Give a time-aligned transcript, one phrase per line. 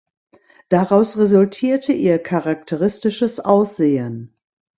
[0.69, 4.35] Daraus resultierte ihr charakteristisches Aussehen.